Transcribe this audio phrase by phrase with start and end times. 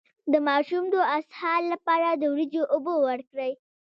[0.31, 3.51] د ماشوم د اسهال لپاره د وریجو اوبه ورکړئ